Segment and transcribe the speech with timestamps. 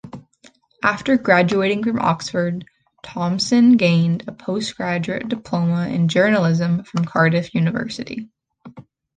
[0.81, 2.65] After graduating from Oxford,
[3.03, 8.27] Thomson gained a Postgraduate Diploma in Journalism from Cardiff University.